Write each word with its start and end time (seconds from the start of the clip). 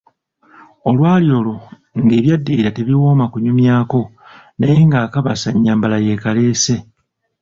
Olwali 0.87 1.27
olwo 1.39 1.57
nga 2.01 2.13
Ebyaddirira 2.19 2.69
tebiwooma 2.75 3.25
kunyumyako, 3.31 4.01
naye 4.59 4.77
ng‘akabasa 4.87 5.49
nnyambala 5.51 5.97
yeekaleese. 6.05 6.75